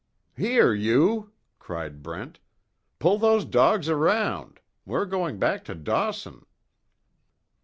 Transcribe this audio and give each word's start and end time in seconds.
"Here 0.35 0.73
you!" 0.73 1.31
cried 1.59 2.01
Brent, 2.01 2.39
"Pull 2.97 3.19
those 3.19 3.45
dogs 3.45 3.87
around! 3.87 4.59
We're 4.83 5.05
going 5.05 5.37
back 5.37 5.63
to 5.65 5.75
Dawson." 5.75 6.43